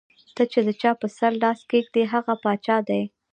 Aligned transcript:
ته 0.35 0.43
چې 0.51 0.59
د 0.67 0.69
چا 0.81 0.91
پۀ 0.99 1.07
سر 1.17 1.31
لاس 1.43 1.59
کېږدې 1.71 2.03
ـ 2.05 2.11
هغه 2.13 2.33
باچا 2.43 2.77
دے 2.87 2.99
ـ 3.05 3.07